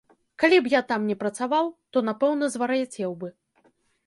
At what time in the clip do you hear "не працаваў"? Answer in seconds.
1.09-1.69